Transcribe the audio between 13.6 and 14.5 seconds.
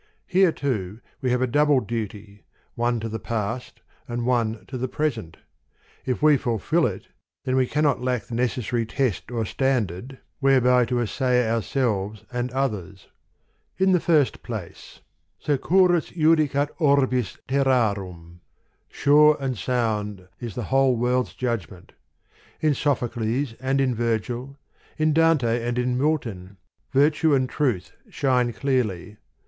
In the first